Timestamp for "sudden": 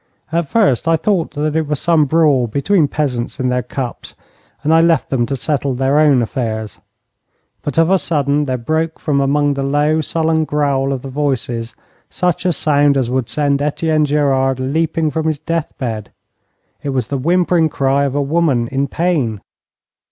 7.99-8.45